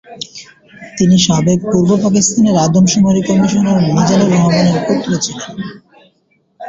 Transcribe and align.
তিনি 0.97 1.15
সাবেক 1.19 1.59
পূর্ব 1.63 1.89
পাকিস্তানের 2.03 2.55
আদমশুমারি 2.57 3.21
কমিশনার 3.21 3.77
মিজানুর 3.87 4.31
রহমানের 4.33 4.77
পুত্র 4.87 5.09
ছিলেন। 5.17 5.49